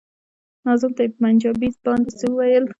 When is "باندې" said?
1.85-2.11